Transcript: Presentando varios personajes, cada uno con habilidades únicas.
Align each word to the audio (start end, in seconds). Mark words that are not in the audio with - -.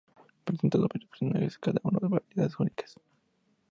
Presentando 0.45 0.87
varios 0.91 1.11
personajes, 1.11 1.59
cada 1.59 1.79
uno 1.83 1.99
con 1.99 2.15
habilidades 2.15 2.59
únicas. 2.59 2.95